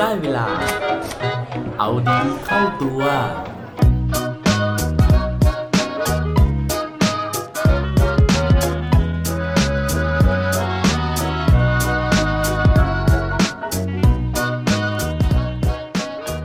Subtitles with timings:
[0.00, 0.48] ได้เวลา
[1.78, 3.02] เอาดีเข้าตัว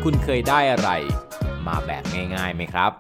[0.04, 0.90] คุณเคยได้อะไร
[1.68, 2.04] มาแบบ
[2.36, 2.92] ง่ายๆไหมครับ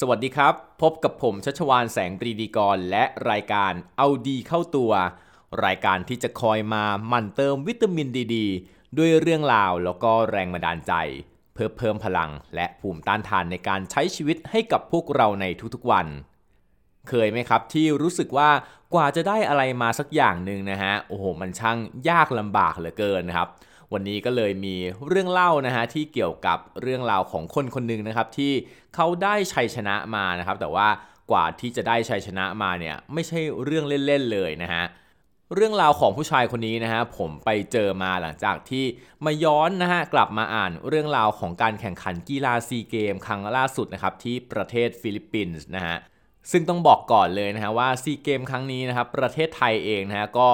[0.00, 4.92] สวัสดีครับ พบกับผมชัชวานแสงปรีดีกร และรายการเอาดีเข้าตัว
[5.64, 8.36] รายการที่จะคอยมาหมั่นเติมวิตามินดีด
[8.98, 10.92] ด้วยเรื่องราวแล้วก็แรงบันดาลใจ
[11.54, 15.44] เพื่อเพิ่มพลังและภูมิต้านทานในการใช้ชีวิตให้กับพวกเราใน
[15.74, 16.06] ทุกๆวัน
[17.08, 18.50] เคยไหมครับที่รู้สึกว่า
[18.94, 23.48] กว่าจะได้อะไรมาสักอย่างหนึ่งนะฮะโอ้โหมันช่างยากลำบากเหลือเกินนะครับ
[23.92, 24.76] วันนี้ก็เลยมี
[25.08, 28.52] เรื่องเล่านะฮะที่เกี่ยวกับเรื่องราวของคนคนหนึ่งนะครับที่
[28.94, 30.88] เขาได้ชัยชนะมานะครับ แต่ว่า
[31.30, 34.94] กว่าที่จะได้ชัยชนะมาเนี่ยไม่ใช่เรื่องเล่นๆเลยนะฮะ
[35.54, 38.84] เรื่องราวของผู้ชายคนนี้นะฮะผมไปเจอมาหลังจากที่
[39.24, 45.96] มาย้อนนะฮะกลับมาอ่านเรื่องราวของการแข่งขันกีฬาซีเกมส์ ครั้งล่าสุดนะครับที่ประเทศฟิลิปปินส์นะฮะ
[46.50, 50.48] ซึ่งต้องบอกก่อนเลยนะฮะว่าซีเกมส์ครั้งนี้นะครับประเทศไทยเองนะฮะก็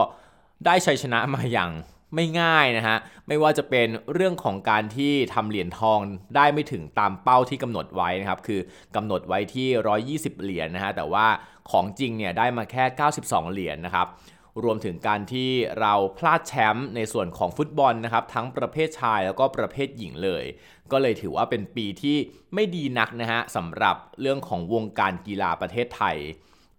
[0.67, 1.70] ได้ชัยชนะมาอย่าง
[2.14, 2.97] ไม่ง่ายนะฮะ
[3.29, 5.98] ไม่ว่าจะเป็นเรื่องของการที่ทำเหรียญทอง
[6.36, 8.61] ได้ไม่ถึงตามเป้าที่กำหนดไว้นะครับคือ
[8.97, 11.27] กำหนดไว้ที่ 120 เหรียญนะฮะแต่ว่า
[11.70, 12.84] ของจริงเนี่ยได้มาแค่
[13.19, 14.07] 92 เหรียญนะครับ
[14.65, 20.45] รวมถึงการที่เราพลาดแชมป์ในส่วนของฟุตบอลนะครับ ทั้งประเภทชายแล้วก็ประเภทหญิงเลย
[20.92, 22.17] ก็เลยถือว่าเป็นปีที่
[22.55, 26.17] ไม่ดีนักนะฮะสำหรับเรื่องของวงการกีฬาประเทศไทย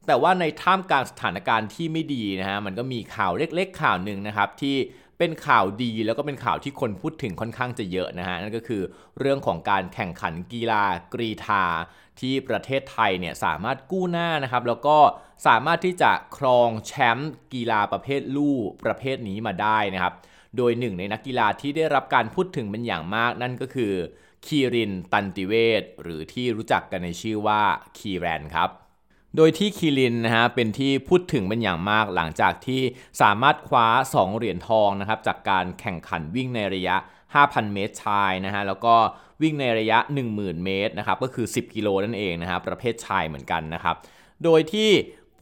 [0.08, 4.76] แต่ว่าในท่ามกลางสถานการณ์ที่ไม่ดีนะฮะมันก็มีข่าวเล็กๆข่าวหนึ่งนะครับที่
[5.24, 8.82] เป็นข่าวดีแล้วก็เป็นข่าวที่คนพูดถึงค่อนข้างจะเยอะนะฮะนั่นก็คือ
[9.20, 11.66] เรื่องของการแข่งขันกีฬากรีธา
[12.20, 14.98] ที่ประเทศไทยเนี่ยสามารถกู้หน้านะครับแล้วก็
[15.48, 20.14] สามารถที่จะครองแชมป์กีฬาประเภทลู่ประเภทนี้มาได้นะครับ
[20.58, 23.94] โดยหนึ่งในนักกีฬาที่ได้รับการพูดถึงเป็นอย่างมากนั่นก็คือ
[24.46, 27.62] คีรินตันติเวศหรือที่รู้จักกันในชื่อว่า
[27.98, 28.81] คีแรนครับ
[29.36, 32.82] โดยที่คีรินนะฮะเป็นที่พูดถึงเป็นอย่างมากหลังจากที่
[33.22, 36.96] สามารถคว้า 2 เหรียญทองนะครับจากการแข่งขันวิ่งในระยะ
[37.36, 38.96] 5,000 เมตรชายนะฮะแล้วก็
[39.42, 39.98] วิ่งในระยะ
[40.32, 43.96] 10,000 เมตรนะครับก็คือ 10 กิโลนั่นเองนะครับประเภทชายเหมือนกันนะครับ
[44.44, 44.92] โดยที่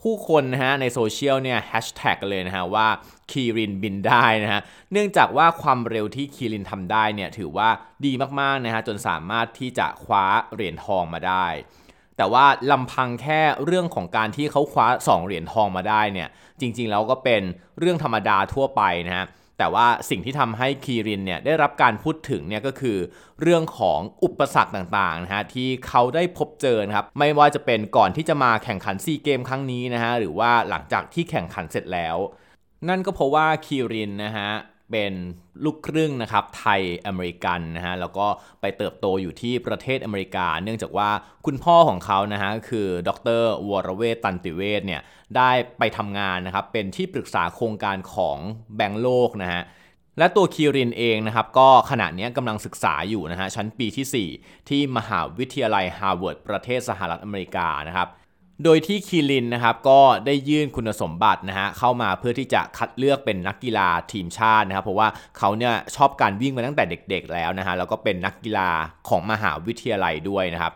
[0.01, 2.87] ผู้คนนะฮะในโซเชียลเนี่ยแฮชแท็กเลยนะฮะว่า
[3.31, 4.61] คีรินบินได้นะฮะ
[4.91, 7.69] เนื่องจากว่าความเร็วที่คีรินทำได้เนี่ยถือว่า
[8.05, 11.47] ดีมากๆนะฮะจนสามารถที่จะคว้าเหรียญทองมาได้
[12.19, 17.41] แต่ว่าลำพังแค่เรื่องของการที่เขาคว้า 2 เหรียญทองมาได้เนี่ยจริงๆแล้วก็เป็น
[17.79, 19.25] เรื่องธรรมดาทั่วไปนะฮะ
[19.57, 22.97] แต่ว่าสิ่งที่ทำให้คีรินเนี่ยได้รับการพูดถึงเนี่ยก็คือ
[23.41, 32.17] เรื่องของอุปสรรคต่างๆนะฮะที่เขาได้พบเจอนะครับไม่ว่าจะเป็นก่อนที่จะมาแข่งขันซีเกมครั้งนี้นะฮะหรือว่าหลังจากที่แข่งขันเสร็จแล้ว
[32.89, 34.51] นั่นก็เพราะว่าคีรินนะฮะ
[34.91, 35.13] เป็น
[35.63, 38.27] ลูกครึ่งนะครับไทยอเมริกันนะฮะแล้วก็
[38.61, 41.09] ไปเติบโตอยู่ที่ประเทศอเมริกา เนื่องจากว่า
[41.45, 45.01] คุณพ่อของเขานะฮะคือดรวรเวตันติเวทเนี่ย
[45.37, 48.37] ได้ไปทำงานนะครับเป็นที่ปรึกษาโครงการของ
[48.75, 49.63] แบงก์โลกนะฮะ
[50.17, 58.07] และตัวคีรินเองนะครับก็ขณะนี้กำลังศึกษาอยู่นะฮะชั้นปีที่ 4 ที่มหาวิทยาลัยฮาร์วาร์ดประเทศสหรัฐอเมริกานะครับ
[58.63, 68.69] โดยที่คีรินนะครับก็ได้ยื่นคุณสมบัตินะฮะเข้ามาเพื่อที่จะคัดเลือกเป็นนักกีฬาทีมชาตินะครับเพราะว่าเขาเนี่ยชอบการวิ่งมาตั้งแต่เด็ก ๆ แล้วนะฮะแล้วก็เป็นนักกีฬา
[69.09, 70.73] ของมหาวิทยาลัยด้วยนะครับ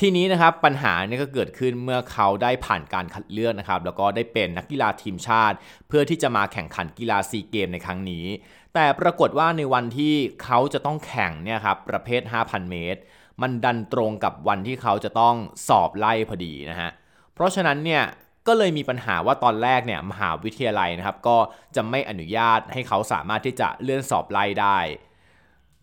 [0.00, 5.56] ทีนี้นะครับปัญหาเนี่ยก็เกิดขึ้นเมื่อเขาได้ผ่านการคัดเลือกนะครับแล้วก็ได้เป็นนักกีฬาทีมชาติ
[5.88, 8.26] เพื่อที่จะมาแข่งขันกีฬาซีเกมในครั้งนี้
[8.74, 10.14] แต่ปรากฏว่าในวันที่
[10.44, 13.00] เขาจะต้องแข่งเนี่ยครับประเภท 5,000 เมตร
[13.42, 15.34] มันดันตรงกับวันที่เขาจะต้อง
[15.68, 18.04] สอบไล่พอดีนะฮะเพราะฉะนั้นเนี่ย
[18.46, 21.36] ก็เลยมีปัญหาว่าตอนแรกเนี่ยมหาวิทยาลัยนะครับก็
[21.76, 24.78] จะไม่อนุญาตให้เขาสามารถที่จะเลื่อนสอบไล่ได้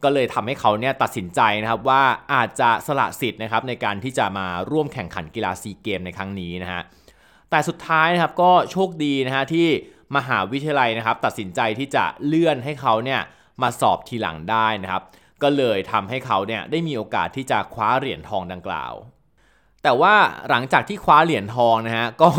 [0.03, 2.03] ก็เลยทำให้เขาเนี่ยตัดสินใจนะครับว่า
[2.33, 6.81] อาจจะสละสิทธิ์นะครับในการที่จะมาร่วมแข่งขันกีฬาซีเกมในครั้งนี้นะฮะ
[7.49, 9.67] แต่สุดท้ายนะครับก็โชคดีนะฮะที่
[10.17, 13.21] มหาวิทยาลัยนะครับ ตัดสินใจที่จะเลื่อนให้เขาเนี่ย
[13.61, 15.03] มาสอบทีหลังได้นะครับ
[15.43, 18.93] ก็เลยทำให้เขาเนี่ยได้มีโอกาสที่จะคว้าเหรียญทองดังกล่าว
[19.83, 20.15] แต่ว่า
[20.49, 22.29] หลังจากที่คว้าเหรียญทองนะฮะก็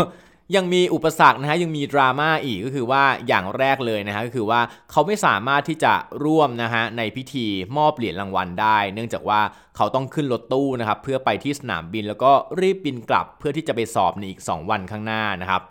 [0.56, 4.61] ยังมีอุปสรรคนะฮะยังมีดราม่าอีกก็คือว่าอย่างแรกเลยนะฮะก็คือว่า
[4.91, 5.94] เขาไม่สามารถที่จะ
[6.25, 7.46] ร่วมนะฮะในพิธี
[7.76, 9.41] มอบเหรียญรางวัลได้ เนื่องจากว่า
[9.76, 15.62] เขาต้องขึ้นรถตู้นะครับเพื่อไปที่สนามบินแล้วก็รีบบินกลับเพื่อที่จะไปสอบในอีก 2 วันข้างหน้านะครับ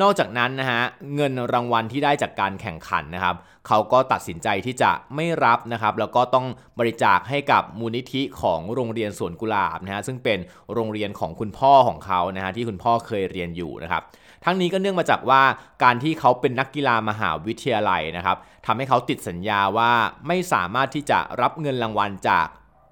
[0.00, 0.82] นอกจากนั้นนะฮะ
[1.14, 3.36] เงินรางวัลที่ได้จากการแข่งขันนะครับ
[3.66, 6.46] เขาก็ตัดสินใจที่จะไม่รับนะครับแล้วก็ต้อง
[6.78, 10.38] บริจาคให้กับมูลนิธิของโรงเรียนสวนกุหลาบนะฮะซึ่งเป็น
[10.72, 14.02] โรงเรียนของคุณพ่อของเขานะฮะที่คุณพ่อเคยเรียนอยู่นะครับ
[14.44, 15.42] ทั้งนี้ก็เนื่องมาจากว่า
[15.82, 18.36] การที่เขาเป็นนักกีฬามหาวิทยาลัยนะครับ
[18.66, 19.92] ทำให้เขาติดสัญญาว่า
[20.26, 22.46] ไม่สามารถที่จะรับเงินรางวัลจาก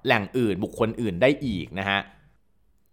[0.05, 1.99] แหล่งอื่นบุคคลอื่นได้อีกนะฮะ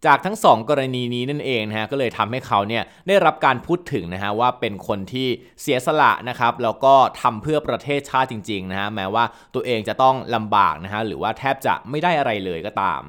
[0.06, 5.29] จากทั้ง 2 กรณีนี้นั่นเองนะฮะก็เลยทำให้เขาเนี่ยได้รับการพูดถึงนะฮะว่าเป็นคนที่
[5.61, 9.25] เสียสละนะครับแล้วก็ทำเพื่อประเทศชาติจริงๆนะฮะแม้ว่า
[9.55, 13.02] ตัวเองจะต้องลำบากนะฮะหรือว่าแทบจะไม่ได้อะไรเลยก็ตาม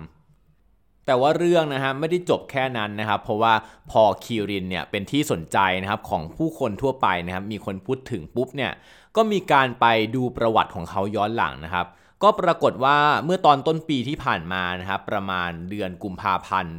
[1.05, 3.53] แต่ว่าเรื่องนะฮะไม่ได้จบแค่นั้นนะครับ เพราะว่า
[3.91, 8.71] พอคิรินเนี่ยเป็นที่สนใจนะครับของผู้คนทั่วไปนะครับ มีคนพูดถึงปุ๊บเนี่ย
[9.15, 9.85] ก็มีการไป
[10.15, 11.87] ดูประวัติของเขาย้อนหลังนะครับ
[12.23, 16.75] ก็ปรากฏว่าเมื่อตอนต้นปีที่ผ่านมานะครับประมาณเดือนกุมภาพันธ์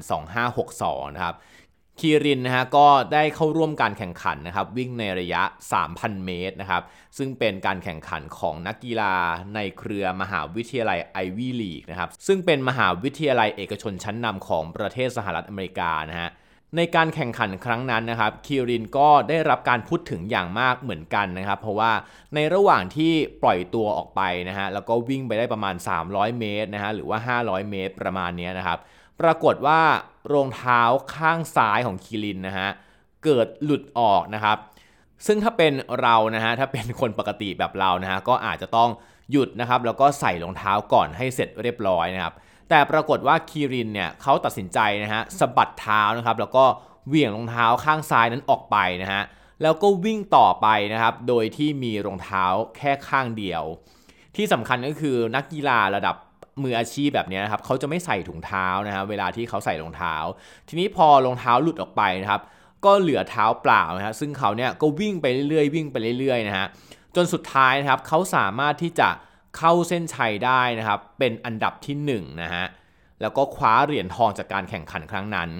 [0.57, 1.37] 2562 นะครับ
[2.01, 5.43] คีรินนะฮะก็ได้เข้าร่วมการแข่งขันนะครับวิ่งในระยะ
[5.85, 6.83] 3,000 เมตรนะครับ
[7.19, 9.15] ซึ่งเป็นการแข่งขันของนักกีฬา
[9.55, 16.31] ในเครือมหาวิทยาลัยไอวี่ลีกนะครับซึ่งเป็นมหาวิทยาลัยเอกชนชั้นนำของประเทศสหรัฐอเมริกานะฮะ
[16.77, 21.93] ในการแข่งขันครั้งนั้นนะครับคีรินก็ได้รับการพูดถึงอย่างมากเหมือนกันนะครับ เพราะว่า
[22.35, 25.75] ในระหว่างที่ปล่อยตัวออกไปนะฮะแล้วก็วิ่งไปได้ประมาณ
[26.07, 28.79] 300 เมตรนะฮะหรือว่า 500 เมตรประมาณนี้นะครับ
[29.21, 29.81] ปรากฏว่า
[30.33, 30.81] รองเท้า
[31.15, 32.69] ข้างซ้ายของคีรินนะฮะ
[33.25, 34.57] เกิดหลุดออกนะครับ
[35.27, 38.91] ซึ่งถ้าเป็นเรานะฮะถ้าเป็นคนปกติแบบเรานะฮะก็อาจจะต้อง
[39.33, 42.35] หยุดนะครับแล้วก็ใส่รองเท้าก่อนให้เสร็จเรียบร้อยนะครับ
[42.75, 46.65] แต่ปรากฏว่าคีรินเนี่ยเขาตัดสินใจนะฮะสะบัดเท้านะครับแล้วก็
[47.09, 49.23] เหวี่ยงรองเท้าข้างซ้ายนั้นออกไปนะฮะ
[49.63, 52.45] แล้วก็วิ่งต่อไปนะครับโดยที่มีรองเท้า
[52.77, 53.63] แค่ข้างเดียว
[54.37, 56.17] ที่สำคัญก็คือนักกีฬาระดับ
[56.63, 60.15] มืออาชีพแบบนี้นะครับเขาจะไม่ใส่ถุงเท้านะฮะเวลาที่เขาใส่รองเท้า
[60.69, 62.43] ทีนี้พอรองเท้าหลุดออกไปนะครับ
[62.85, 66.67] ก็เหลือเท้าเปล่านะฮะซึ่งเขาเนี่ยก็วิ่งไปเรื่อยๆ วิ่งไปเรื่อยๆนะฮะ
[67.17, 69.09] จนสุดท้ายนะครับเขาสามารถที่จะ
[69.57, 72.13] เข้าเส้นชัยได้นะครับ เป็นอันดับที่1น
[72.43, 72.67] นะฮะ
[73.21, 75.51] แล้วก็คว้าเหรียญทองจากการแข่งขันครั้งนั้น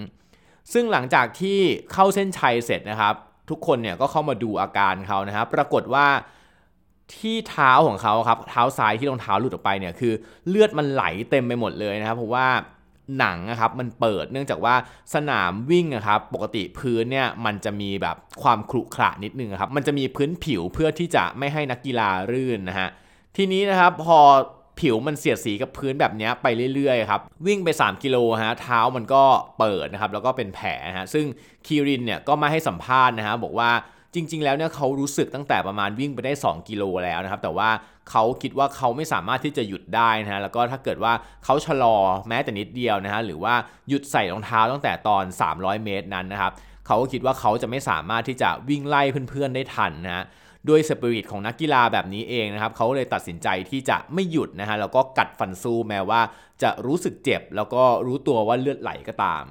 [0.73, 1.59] ซึ่งหลังจากที่
[1.93, 3.15] เข้าเส้นชัยเสร็จนะครับ
[3.51, 6.07] ทุกคนเนี่ยก็เข้ามาดูอาการเขานะครับ ปรากฏว่า
[7.15, 10.13] ที่เท้าของเขาครับ เท้าซ้ายที่รองเท้าหลุดออกไปเนี่ยคือ
[10.49, 12.49] เลือดมันไหลเต็มไปหมดเลยนะครับ เพราะว่า
[13.19, 14.75] หนังนะครับมันเปิดเนื่องจากว่า
[15.15, 22.89] สนามวิ่งนะครับปกติพื้นเนี่ยมันจะมีแบบความขรุขระนิดนึงครับมันจะมีพื้นผิวเพื่อที่จะไม่ให้นักกีฬารื่นนะฮะ
[23.37, 24.19] ทีนี้นะครับพอ
[24.81, 29.23] ผิวมันเสียดสีกับพื้นแบบนี้ไปเรื่อยๆครับวิ่งไป 3 กิโลฮะเท้ามันก็
[29.59, 30.69] เปิดนะครับแล้วก็เป็นแผล
[30.99, 31.27] ฮะซึ่ง
[31.67, 33.71] คีรินเนี่ยก็มาให้สัมภาษณ์นะฮะบอกว่า
[34.15, 37.71] จริง ๆ แล้วเนี่ยเขารู้สึกตั้งแต่ประมาณวิ่งไปได้ 2 กิโลแล้วนะครับ แต่ว่า
[38.11, 41.13] เขาคิดว่าเขาไม่สามารถที่จะหยุดได้นะฮะแล้วก็ถ้าเกิดว่า
[41.45, 41.97] เขาชะลอ
[42.29, 43.55] แม้แต่นิดเดียวนะฮะหรือว่า
[43.89, 46.53] หยุดใส่รองเท้าตั้งแต่ตอน 300 เมตรนั้นนะครับ
[46.87, 50.25] เขาก็คิดว่าเขาจะไม่สามารถที่จะวิ่งไล่เพื่อนๆได้ทันนะฮะ
[50.69, 56.21] ด้วยสปิริตของนักกีฬาแบบนี้เองนะครับเขาเลยตัดสินใจที่จะไม่หยุดนะฮะแล้วก็กัดฟันสู้แม้ว่า
[56.63, 59.45] จะรู้สึกเจ็บ แล้วก็รู้ตัวว่าเลือดไหลก็ตาม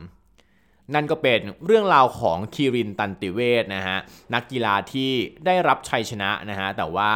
[0.93, 3.97] นั่นก็เป็นเรื่องราวของคีรินตันติเวศนะฮะ
[4.33, 5.11] นักกีฬาที่
[5.45, 7.11] ได้รับชัยชนะนะฮะแต่ว่า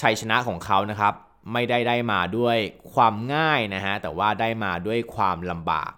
[0.00, 1.14] ชัยชนะของเขานะครับ
[1.52, 2.56] ไม่ได้ได้มาด้วย
[2.94, 5.92] ความง่ายนะฮะแต่ว่าได้มาด้วยความลำบาก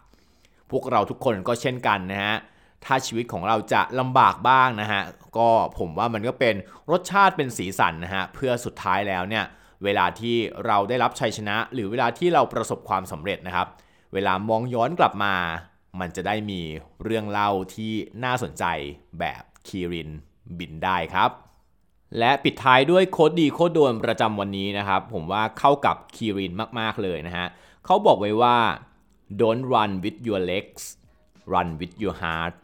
[0.70, 2.36] พวกเราทุกคนก็เช่นกันนะฮะ
[2.84, 5.02] ถ้าชีวิตของเราจะลำบากบ้างนะฮะ
[5.38, 5.48] ก็
[5.78, 6.54] ผมว่ามันก็เป็น
[6.90, 9.44] รสชาติเป็นสีสันนะฮะเพื่อสุดท้ายแล้วเนี่ย
[9.84, 10.36] เวลาที่
[10.66, 13.66] เราได้รับชัยชนะ หรือเวลาที่เราประสบความสำเร็จนะครับ
[14.14, 15.34] เวลามองย้อนกลับมา
[16.00, 16.60] มันจะได้มี
[17.04, 17.92] เรื่องเล่าที่
[18.24, 18.64] น่าสนใจ
[19.18, 20.10] แบบคีริน
[20.58, 21.30] บินได้ครับ
[22.18, 27.46] และปิดท้ายด้วยโคดดีโคดโดนประจำวันนี้นะครับ ผมว่าเข้ากับคีรินมาก ๆ เลยนะฮะ
[27.84, 28.56] เขาบอกไว้ว่า
[29.40, 30.82] don't run with your legs
[31.52, 32.54] run with your heart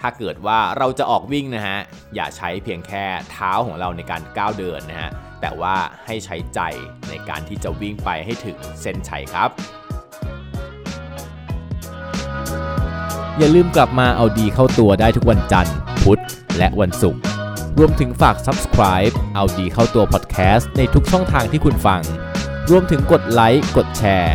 [0.00, 1.78] ถ้าเกิดว่าเราจะออกวิ่งนะฮะ
[2.14, 5.74] อย่าใช้เพียงแค่เท้าของเราในการก้าวเดินนะฮะ แต่ว่า
[6.06, 6.60] ให้ใช้ใจ
[7.08, 9.50] ในการที่จะวิ่งไปให้ถึงเส้นชัยครับ
[13.38, 16.22] อย่าลืมกลับมาเอาดีเข้าตัวได้ทุกวันจันทร์ พุธ
[16.58, 17.20] และวันศุกร์
[17.78, 22.00] รวมถึงฝาก subscribe เอาดีเข้าตัว podcast ในทุกช่องทางที่คุณฟัง
[22.70, 24.34] รวมถึงกดไลค์ กดแชร์